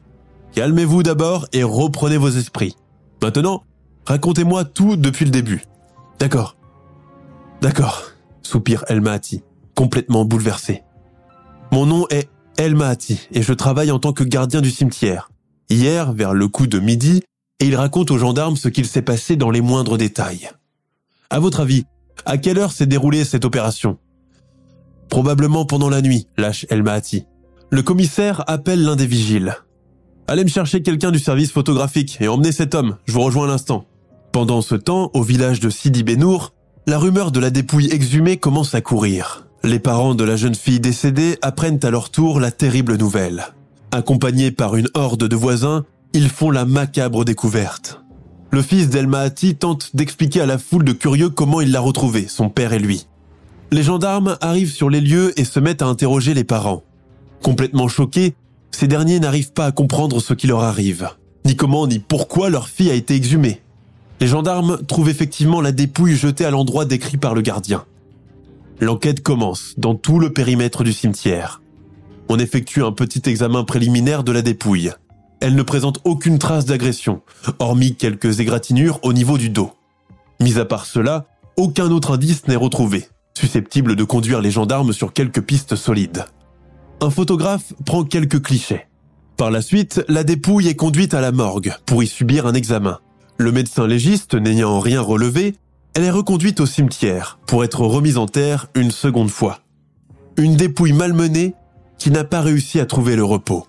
[0.54, 2.76] Calmez-vous d'abord et reprenez vos esprits.
[3.22, 3.64] Maintenant,
[4.06, 5.64] racontez-moi tout depuis le début.
[6.18, 6.56] D'accord.
[7.60, 8.02] D'accord,
[8.42, 9.42] soupire El Mahati,
[9.74, 10.82] complètement bouleversé.
[11.72, 15.30] Mon nom est El Mahati et je travaille en tant que gardien du cimetière.
[15.70, 17.22] Hier, vers le coup de midi,
[17.60, 20.50] et il raconte aux gendarmes ce qu'il s'est passé dans les moindres détails.
[21.30, 21.84] À votre avis,
[22.26, 23.98] à quelle heure s'est déroulée cette opération?
[25.08, 27.24] Probablement pendant la nuit, lâche El Mahati.
[27.70, 29.56] Le commissaire appelle l'un des vigiles.
[30.26, 33.48] Allez me chercher quelqu'un du service photographique et emmenez cet homme, je vous rejoins à
[33.48, 33.84] l'instant.
[34.34, 36.54] Pendant ce temps, au village de Sidi Benour,
[36.88, 39.46] la rumeur de la dépouille exhumée commence à courir.
[39.62, 43.44] Les parents de la jeune fille décédée apprennent à leur tour la terrible nouvelle.
[43.92, 48.02] Accompagnés par une horde de voisins, ils font la macabre découverte.
[48.50, 52.48] Le fils d'Elmahati tente d'expliquer à la foule de curieux comment il l'a retrouvé, son
[52.48, 53.06] père et lui.
[53.70, 56.82] Les gendarmes arrivent sur les lieux et se mettent à interroger les parents.
[57.40, 58.34] Complètement choqués,
[58.72, 61.08] ces derniers n'arrivent pas à comprendre ce qui leur arrive,
[61.44, 63.60] ni comment ni pourquoi leur fille a été exhumée.
[64.20, 67.84] Les gendarmes trouvent effectivement la dépouille jetée à l'endroit décrit par le gardien.
[68.80, 71.62] L'enquête commence dans tout le périmètre du cimetière.
[72.28, 74.92] On effectue un petit examen préliminaire de la dépouille.
[75.40, 77.22] Elle ne présente aucune trace d'agression,
[77.58, 79.72] hormis quelques égratignures au niveau du dos.
[80.40, 83.06] Mis à part cela, aucun autre indice n'est retrouvé,
[83.38, 86.24] susceptible de conduire les gendarmes sur quelques pistes solides.
[87.00, 88.86] Un photographe prend quelques clichés.
[89.36, 92.98] Par la suite, la dépouille est conduite à la morgue pour y subir un examen.
[93.36, 95.56] Le médecin légiste n'ayant rien relevé,
[95.94, 99.60] elle est reconduite au cimetière pour être remise en terre une seconde fois.
[100.36, 101.54] Une dépouille malmenée
[101.98, 103.66] qui n'a pas réussi à trouver le repos.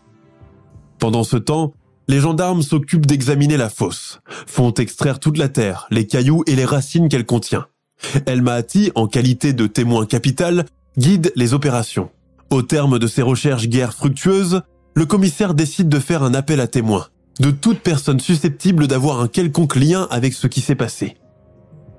[0.99, 1.73] Pendant ce temps,
[2.07, 6.65] les gendarmes s'occupent d'examiner la fosse, font extraire toute la terre, les cailloux et les
[6.65, 7.65] racines qu'elle contient.
[8.27, 10.65] El Mahati, en qualité de témoin capital,
[10.97, 12.11] guide les opérations.
[12.51, 14.61] Au terme de ces recherches guère fructueuses,
[14.93, 17.07] le commissaire décide de faire un appel à témoins,
[17.39, 21.17] de toute personne susceptible d'avoir un quelconque lien avec ce qui s'est passé.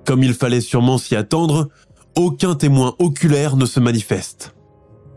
[0.05, 1.69] Comme il fallait sûrement s'y attendre,
[2.15, 4.55] aucun témoin oculaire ne se manifeste.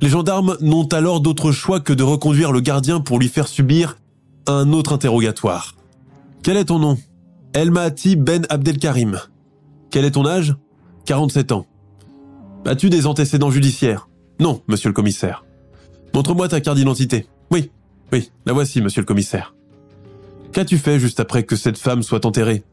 [0.02, 3.98] Les gendarmes n'ont alors d'autre choix que de reconduire le gardien pour lui faire subir
[4.46, 5.74] un autre interrogatoire.
[6.42, 6.98] Quel est ton nom?
[7.52, 9.18] El Mahati Ben Abdelkarim.
[9.90, 10.56] Quel est ton âge?
[11.04, 11.66] 47 ans.
[12.64, 14.08] As-tu des antécédents judiciaires?
[14.38, 15.44] Non, monsieur le commissaire.
[16.14, 17.26] Montre-moi ta carte d'identité.
[17.50, 17.70] Oui,
[18.12, 19.54] oui, la voici, monsieur le commissaire.
[20.52, 22.64] Qu'as-tu fait juste après que cette femme soit enterrée?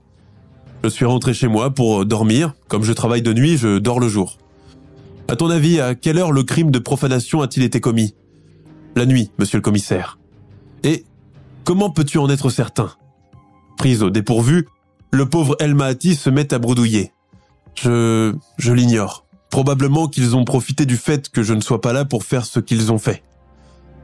[0.83, 2.53] Je suis rentré chez moi pour dormir.
[2.67, 4.37] Comme je travaille de nuit, je dors le jour.
[5.27, 8.15] À ton avis, à quelle heure le crime de profanation a-t-il été commis?
[8.95, 10.17] La nuit, monsieur le commissaire.
[10.83, 11.05] Et
[11.63, 12.91] comment peux-tu en être certain?
[13.77, 14.67] Prise au dépourvu,
[15.11, 17.11] le pauvre El Mahati se met à bredouiller.
[17.75, 18.33] Je...
[18.57, 19.25] je l'ignore.
[19.49, 22.59] Probablement qu'ils ont profité du fait que je ne sois pas là pour faire ce
[22.59, 23.23] qu'ils ont fait.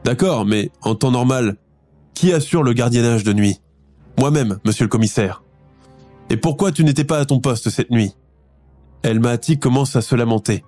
[0.04, 1.56] D'accord, mais en temps normal,
[2.14, 3.60] qui assure le gardiennage de nuit?
[4.18, 5.42] Moi-même, monsieur le commissaire.
[6.30, 8.14] Et pourquoi tu n'étais pas à ton poste cette nuit?
[9.02, 10.64] El Mahati commence à se lamenter.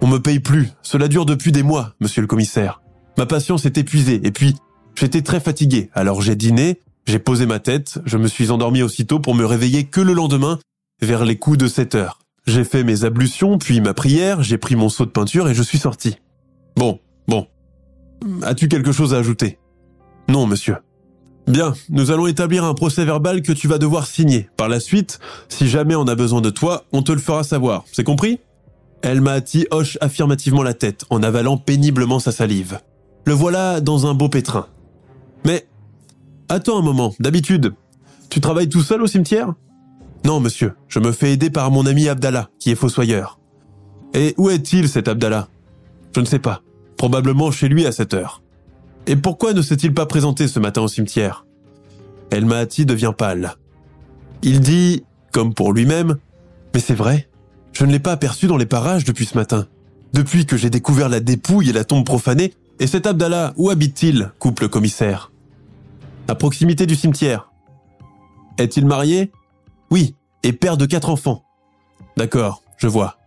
[0.00, 0.70] On me paye plus.
[0.82, 2.82] Cela dure depuis des mois, monsieur le commissaire.
[3.18, 4.54] Ma patience est épuisée et puis
[4.94, 5.90] j'étais très fatigué.
[5.94, 9.84] Alors j'ai dîné, j'ai posé ma tête, je me suis endormi aussitôt pour me réveiller
[9.84, 10.58] que le lendemain,
[11.00, 12.18] vers les coups de 7 heures.
[12.46, 15.62] J'ai fait mes ablutions, puis ma prière, j'ai pris mon seau de peinture et je
[15.62, 16.16] suis sorti.
[16.76, 17.46] Bon, bon.
[18.42, 19.58] As-tu quelque chose à ajouter?
[20.28, 20.76] Non, monsieur.
[21.46, 24.48] Bien, nous allons établir un procès verbal que tu vas devoir signer.
[24.56, 27.84] Par la suite, si jamais on a besoin de toi, on te le fera savoir.
[27.92, 28.40] C'est compris?
[29.02, 32.80] El Mahati hoche affirmativement la tête en avalant péniblement sa salive.
[33.26, 34.66] Le voilà dans un beau pétrin.
[35.44, 35.66] Mais,
[36.48, 37.74] attends un moment, d'habitude,
[38.30, 39.52] tu travailles tout seul au cimetière?
[40.24, 43.38] Non, monsieur, je me fais aider par mon ami Abdallah, qui est fossoyeur.
[44.14, 45.48] Et où est-il cet Abdallah?
[46.14, 46.62] Je ne sais pas.
[46.96, 48.43] Probablement chez lui à cette heure.
[49.06, 51.46] Et pourquoi ne s'est-il pas présenté ce matin au cimetière?
[52.30, 53.54] El Mahati devient pâle.
[54.42, 56.16] Il dit, comme pour lui-même,
[56.72, 57.28] mais c'est vrai,
[57.72, 59.66] je ne l'ai pas aperçu dans les parages depuis ce matin.
[60.12, 64.32] Depuis que j'ai découvert la dépouille et la tombe profanée, et cet Abdallah, où habite-t-il
[64.38, 65.32] coupe le commissaire?
[66.28, 67.52] À proximité du cimetière.
[68.58, 69.30] Est-il marié?
[69.90, 71.44] Oui, et père de quatre enfants.
[72.16, 73.18] D'accord, je vois.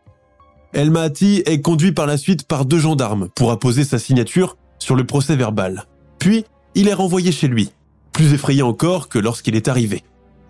[0.74, 4.96] El Mahati est conduit par la suite par deux gendarmes pour apposer sa signature sur
[4.96, 5.86] le procès verbal.
[6.20, 7.72] Puis, il est renvoyé chez lui,
[8.12, 10.04] plus effrayé encore que lorsqu'il est arrivé.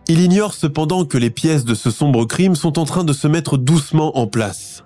[0.07, 3.27] Il ignore cependant que les pièces de ce sombre crime sont en train de se
[3.27, 4.83] mettre doucement en place.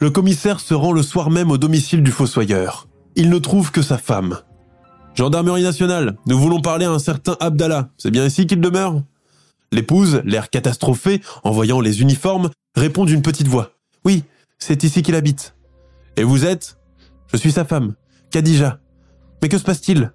[0.00, 2.86] Le commissaire se rend le soir même au domicile du fossoyeur.
[3.16, 4.38] Il ne trouve que sa femme.
[5.14, 7.88] Gendarmerie nationale, nous voulons parler à un certain Abdallah.
[7.96, 9.02] C'est bien ici qu'il demeure?
[9.72, 13.72] L'épouse, l'air catastrophé, en voyant les uniformes, répond d'une petite voix.
[14.04, 14.22] Oui,
[14.58, 15.54] c'est ici qu'il habite.
[16.16, 16.78] Et vous êtes?
[17.32, 17.94] Je suis sa femme,
[18.30, 18.80] Khadija.
[19.42, 20.12] Mais que se passe-t-il?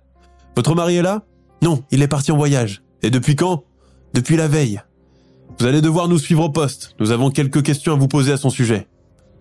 [0.55, 1.23] Votre mari est là?
[1.61, 2.83] Non, il est parti en voyage.
[3.01, 3.63] Et depuis quand?
[4.13, 4.81] Depuis la veille.
[5.59, 6.95] Vous allez devoir nous suivre au poste.
[6.99, 8.87] Nous avons quelques questions à vous poser à son sujet.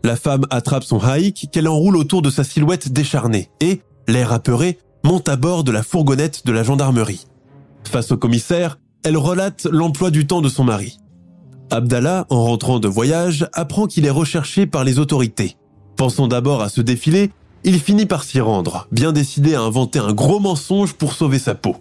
[0.04, 4.78] La femme attrape son haïk qu'elle enroule autour de sa silhouette décharnée et, l'air apeuré,
[5.04, 7.26] monte à bord de la fourgonnette de la gendarmerie.
[7.88, 10.98] Face au commissaire, elle relate l'emploi du temps de son mari.
[11.70, 15.56] Abdallah, en rentrant de voyage, apprend qu'il est recherché par les autorités.
[15.96, 17.30] Pensant d'abord à se défiler,
[17.64, 21.54] il finit par s'y rendre, bien décidé à inventer un gros mensonge pour sauver sa
[21.54, 21.76] peau.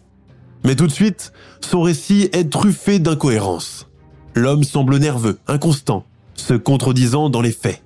[0.63, 3.87] Mais tout de suite, son récit est truffé d'incohérences.
[4.35, 7.83] L'homme semble nerveux, inconstant, se contredisant dans les faits.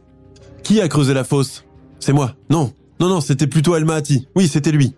[0.64, 1.64] Qui a creusé la fosse?
[2.00, 2.36] C'est moi.
[2.50, 4.28] Non, non, non, c'était plutôt El Mahati.
[4.36, 4.94] Oui, c'était lui.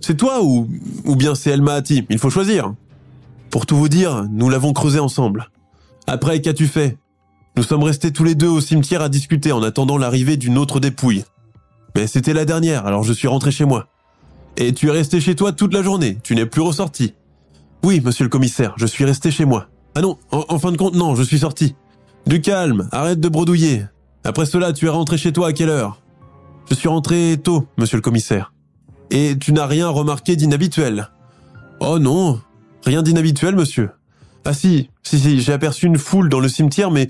[0.00, 0.68] C'est toi ou,
[1.04, 2.74] ou bien c'est El Mahati Il faut choisir.
[3.50, 5.50] Pour tout vous dire, nous l'avons creusé ensemble.
[6.06, 6.98] Après, qu'as-tu fait?
[7.56, 10.80] Nous sommes restés tous les deux au cimetière à discuter en attendant l'arrivée d'une autre
[10.80, 11.24] dépouille.
[11.94, 13.88] Mais c'était la dernière, alors je suis rentré chez moi.
[14.56, 17.14] Et tu es resté chez toi toute la journée, tu n'es plus ressorti.
[17.82, 19.68] Oui, monsieur le commissaire, je suis resté chez moi.
[19.94, 21.74] Ah non, en, fin de compte, non, je suis sorti.
[22.26, 23.84] Du calme, arrête de bredouiller.
[24.24, 26.00] Après cela, tu es rentré chez toi à quelle heure?
[26.70, 28.52] Je suis rentré tôt, monsieur le commissaire.
[29.10, 31.10] Et tu n'as rien remarqué d'inhabituel?
[31.80, 32.40] Oh non,
[32.86, 33.90] rien d'inhabituel, monsieur.
[34.44, 37.08] Ah si, si, si, j'ai aperçu une foule dans le cimetière, mais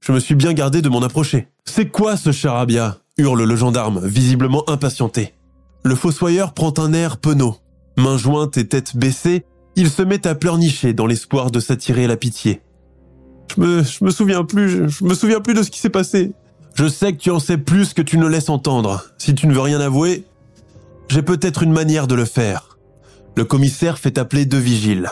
[0.00, 1.48] je me suis bien gardé de m'en approcher.
[1.64, 3.01] C'est quoi ce charabia?
[3.18, 5.34] Hurle le gendarme, visiblement impatienté.
[5.84, 7.56] Le fossoyeur prend un air penaud.
[7.96, 9.44] Main jointe et tête baissée,
[9.76, 12.62] il se met à pleurnicher dans l'espoir de s'attirer la pitié.
[13.54, 16.32] Je me, je me souviens plus, je, me souviens plus de ce qui s'est passé.
[16.74, 19.04] Je sais que tu en sais plus que tu ne laisses entendre.
[19.18, 20.24] Si tu ne veux rien avouer,
[21.08, 22.78] j'ai peut-être une manière de le faire.
[23.36, 25.10] Le commissaire fait appeler deux vigiles.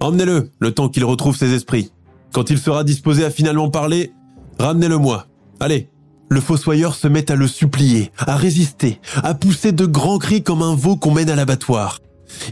[0.00, 1.92] Emmenez-le, le temps qu'il retrouve ses esprits.
[2.32, 4.12] Quand il sera disposé à finalement parler,
[4.58, 5.26] ramenez-le moi.
[5.58, 5.88] Allez.
[6.32, 10.62] Le fossoyeur se met à le supplier, à résister, à pousser de grands cris comme
[10.62, 11.98] un veau qu'on mène à l'abattoir.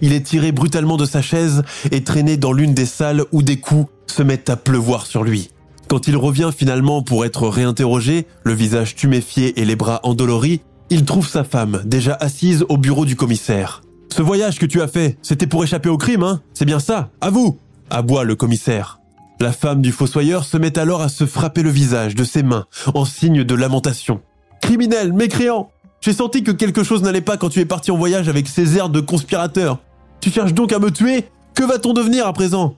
[0.03, 1.63] Il est tiré brutalement de sa chaise
[1.93, 5.51] et traîné dans l'une des salles où des coups se mettent à pleuvoir sur lui.
[5.87, 10.61] Quand il revient finalement pour être réinterrogé, le visage tuméfié et les bras endoloris,
[10.91, 13.83] il trouve sa femme, déjà assise au bureau du commissaire.
[14.13, 16.41] Ce voyage que tu as fait, c'était pour échapper au crime, hein?
[16.53, 17.59] C'est bien ça À vous
[17.91, 18.98] aboie le commissaire.
[19.41, 22.67] La femme du fossoyeur se met alors à se frapper le visage de ses mains,
[22.93, 24.21] en signe de lamentation.
[24.61, 25.71] Criminel, mécréant
[26.01, 28.77] J'ai senti que quelque chose n'allait pas quand tu es parti en voyage avec ces
[28.77, 29.79] airs de conspirateur.
[30.21, 31.29] Tu cherches donc à me tuer?
[31.55, 32.75] Que va-t-on devenir à présent?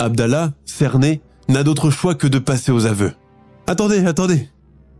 [0.00, 3.12] Abdallah, cerné, n'a d'autre choix que de passer aux aveux.
[3.68, 4.48] Attendez, attendez.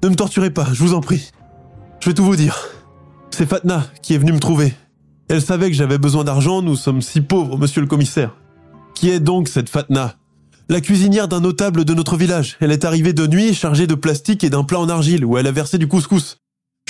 [0.04, 1.30] Ne me torturez pas, je vous en prie.
[1.98, 2.56] Je vais tout vous dire.
[3.30, 4.74] C'est Fatna qui est venue me trouver.
[5.28, 8.36] Elle savait que j'avais besoin d'argent, nous sommes si pauvres, monsieur le commissaire.
[8.94, 10.14] Qui est donc cette Fatna?
[10.70, 12.56] La cuisinière d'un notable de notre village.
[12.58, 15.46] Elle est arrivée de nuit chargée de plastique et d'un plat en argile où elle
[15.46, 16.38] a versé du couscous.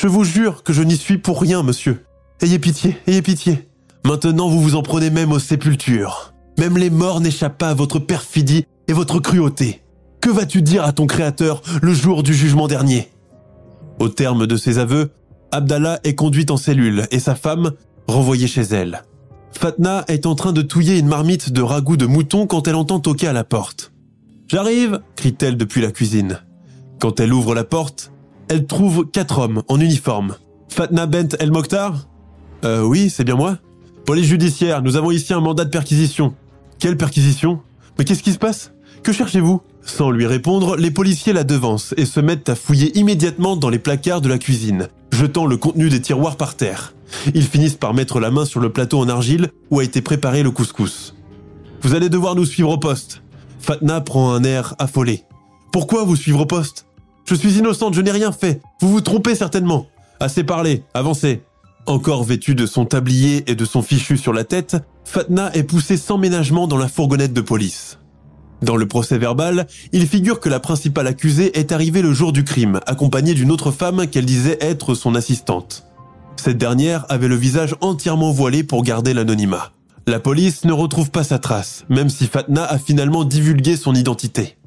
[0.01, 2.05] Je vous jure que je n'y suis pour rien, monsieur.
[2.41, 3.69] Ayez pitié, ayez pitié.
[4.05, 6.35] Maintenant vous vous en prenez même aux sépultures.
[6.57, 9.83] Même les morts n'échappent pas à votre perfidie et votre cruauté.
[10.21, 13.09] Que vas-tu dire à ton Créateur le jour du jugement dernier?
[13.99, 15.11] Au terme de ses aveux,
[15.51, 17.73] Abdallah est conduite en cellule et sa femme
[18.07, 19.03] renvoyée chez elle.
[19.59, 23.01] Fatna est en train de touiller une marmite de ragoût de mouton quand elle entend
[23.01, 23.93] toquer à la porte.
[24.49, 26.41] J'arrive crie-t-elle depuis la cuisine.
[27.01, 28.13] Quand elle ouvre la porte,
[28.49, 30.37] elle trouve quatre hommes en uniforme.
[30.69, 32.09] Fatna Bent El Mokhtar
[32.65, 33.59] Euh oui, c'est bien moi.
[34.05, 36.35] Police judiciaire, nous avons ici un mandat de perquisition.
[36.79, 37.61] Quelle perquisition?
[37.99, 38.73] Mais qu'est-ce qui se passe?
[39.03, 39.63] Que cherchez-vous?
[39.83, 43.79] Sans lui répondre, les policiers la devancent et se mettent à fouiller immédiatement dans les
[43.79, 46.94] placards de la cuisine, jetant le contenu des tiroirs par terre.
[47.35, 50.43] Ils finissent par mettre la main sur le plateau en argile où a été préparé
[50.43, 51.15] le couscous.
[51.83, 53.23] Vous allez devoir nous suivre au poste.
[53.59, 55.25] Fatna prend un air affolé.
[55.73, 56.87] Pourquoi vous suivre au poste?
[57.25, 58.61] Je suis innocente, je n'ai rien fait.
[58.81, 59.87] Vous vous trompez certainement.
[60.21, 61.43] Assez parlé, avancez.
[61.87, 65.97] Encore vêtue de son tablier et de son fichu sur la tête, Fatna est poussée
[65.97, 67.99] sans ménagement dans la fourgonnette de police.
[68.63, 72.45] Dans le procès verbal, il figure que la principale accusée est arrivée le jour du
[72.45, 75.87] crime, accompagnée d'une autre femme qu'elle disait être son assistante.
[76.37, 79.73] Cette dernière avait le visage entièrement voilé pour garder l'anonymat.
[80.07, 84.59] La police ne retrouve pas sa trace, même si Fatna a finalement divulgué son identité.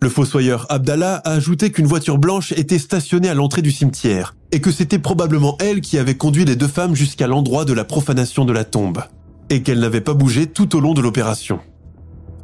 [0.00, 4.60] Le fossoyeur Abdallah a ajouté qu'une voiture blanche était stationnée à l'entrée du cimetière et
[4.60, 8.44] que c'était probablement elle qui avait conduit les deux femmes jusqu'à l'endroit de la profanation
[8.44, 9.02] de la tombe
[9.50, 11.58] et qu'elle n'avait pas bougé tout au long de l'opération.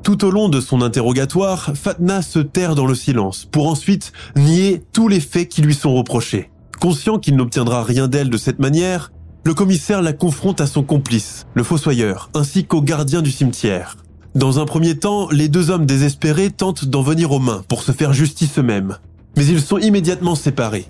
[0.03, 4.83] Tout au long de son interrogatoire, Fatna se terre dans le silence pour ensuite nier
[4.93, 6.51] tous les faits qui lui sont reprochés.
[6.81, 9.13] Conscient qu'il n'obtiendra rien d'elle de cette manière,
[9.45, 13.99] le commissaire la confronte à son complice, le fossoyeur, ainsi qu'au gardien du cimetière.
[14.35, 17.93] Dans un premier temps, les deux hommes désespérés tentent d'en venir aux mains pour se
[17.93, 18.97] faire justice eux-mêmes.
[19.37, 20.87] Mais ils sont immédiatement séparés.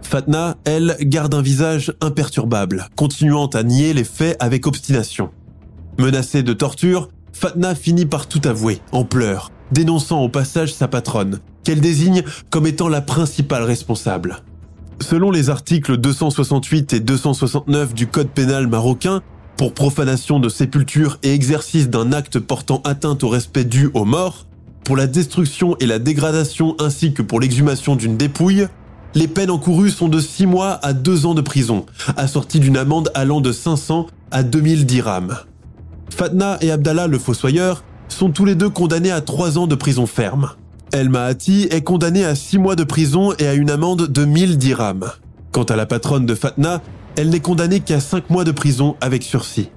[0.00, 5.28] Fatna, elle, garde un visage imperturbable, continuant à nier les faits avec obstination.
[5.98, 11.40] Menacée de torture, Fatna finit par tout avouer, en pleurs, dénonçant au passage sa patronne,
[11.64, 14.42] qu'elle désigne comme étant la principale responsable.
[15.00, 19.22] Selon les articles 268 et 269 du Code pénal marocain,
[19.56, 24.46] pour profanation de sépulture et exercice d'un acte portant atteinte au respect dû aux morts,
[24.84, 28.66] pour la destruction et la dégradation ainsi que pour l'exhumation d'une dépouille,
[29.14, 31.86] les peines encourues sont de 6 mois à 2 ans de prison,
[32.16, 35.36] assorties d'une amende allant de 500 à 2000 dirhams.
[36.10, 40.06] Fatna et Abdallah le fossoyeur sont tous les deux condamnés à 3 ans de prison
[40.06, 40.50] ferme.
[40.94, 44.58] El Mahati est condamné à 6 mois de prison et à une amende de 1000
[44.58, 45.10] dirhams.
[45.50, 46.82] Quant à la patronne de Fatna,
[47.16, 49.70] elle n'est condamnée qu'à 5 mois de prison avec sursis.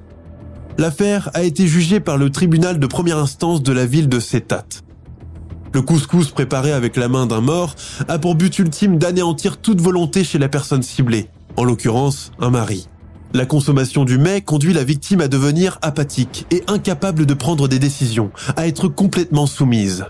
[0.78, 4.68] L'affaire a été jugée par le tribunal de première instance de la ville de Setat.
[5.74, 7.74] Le couscous préparé avec la main d'un mort
[8.08, 12.90] a pour but ultime d'anéantir toute volonté chez la personne ciblée, en l'occurrence un mari.
[13.34, 17.80] La consommation du mets conduit la victime à devenir apathique et incapable de prendre des
[17.80, 20.06] décisions, à être complètement soumise.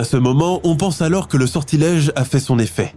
[0.00, 2.94] À ce moment, on pense alors que le sortilège a fait son effet.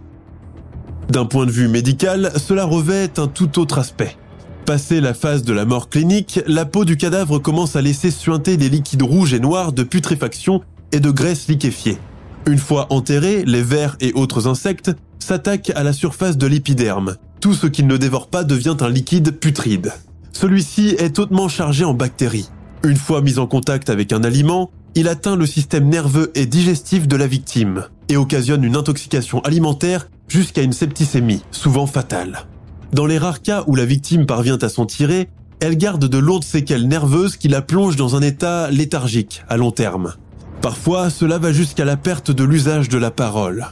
[1.10, 4.16] D'un point de vue médical, cela revêt un tout autre aspect.
[4.64, 8.56] Passé la phase de la mort clinique, la peau du cadavre commence à laisser suinter
[8.56, 11.98] des liquides rouges et noirs de putréfaction et de graisse liquéfiée.
[12.46, 17.16] Une fois enterrés, les vers et autres insectes s'attaquent à la surface de l'épiderme.
[17.38, 19.92] Tout ce qu'ils ne dévorent pas devient un liquide putride.
[20.32, 22.48] Celui-ci est hautement chargé en bactéries.
[22.82, 27.08] Une fois mis en contact avec un aliment, il atteint le système nerveux et digestif
[27.08, 32.46] de la victime et occasionne une intoxication alimentaire jusqu'à une septicémie, souvent fatale.
[32.92, 35.28] Dans les rares cas où la victime parvient à s'en tirer,
[35.60, 39.70] elle garde de lourdes séquelles nerveuses qui la plongent dans un état léthargique à long
[39.70, 40.14] terme.
[40.60, 43.66] Parfois, cela va jusqu'à la perte de l'usage de la parole.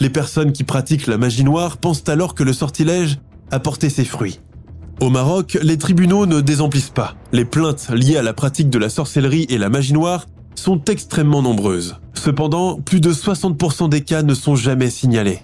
[0.00, 3.18] Les personnes qui pratiquent la magie noire pensent alors que le sortilège
[3.50, 4.40] a porté ses fruits.
[5.00, 7.14] Au Maroc, les tribunaux ne désemplissent pas.
[7.32, 11.42] Les plaintes liées à la pratique de la sorcellerie et la magie noire sont extrêmement
[11.42, 11.96] nombreuses.
[12.14, 15.40] Cependant, plus de 60% des cas ne sont jamais signalés.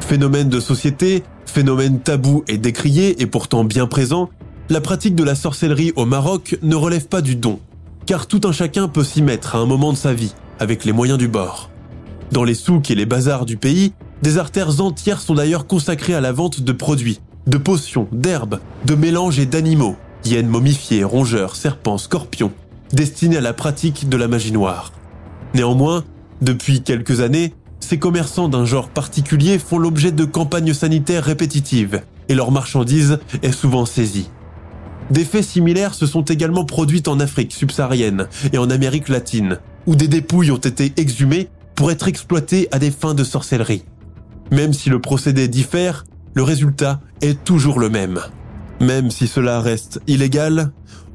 [0.00, 4.30] Phénomène de société, phénomène tabou et décrié et pourtant bien présent,
[4.70, 7.58] la pratique de la sorcellerie au Maroc ne relève pas du don,
[8.06, 10.92] car tout un chacun peut s'y mettre à un moment de sa vie, avec les
[10.92, 11.70] moyens du bord.
[12.32, 16.20] Dans les souks et les bazars du pays, des artères entières sont d'ailleurs consacrées à
[16.20, 21.98] la vente de produits, de potions, d'herbes, de mélanges et d'animaux, hyènes momifiées, rongeurs, serpents,
[21.98, 22.52] scorpions,
[22.92, 24.92] destinés à la pratique de la magie noire.
[25.54, 26.04] Néanmoins,
[26.40, 32.34] depuis quelques années, ces commerçants d'un genre particulier font l'objet de campagnes sanitaires répétitives et
[32.34, 34.30] leur marchandise est souvent saisie.
[35.10, 39.96] Des faits similaires se sont également produits en Afrique subsaharienne et en Amérique latine, où
[39.96, 43.84] des dépouilles ont été exhumées pour être exploitées à des fins de sorcellerie.
[44.50, 48.20] Même si le procédé diffère, le résultat est toujours le même.
[48.80, 50.72] Même si cela reste illégal,